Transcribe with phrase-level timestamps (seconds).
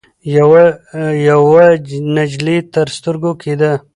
[0.37, 0.63] يوه
[1.29, 1.65] يوه
[2.17, 3.71] نجلۍ تر سترګو کېده.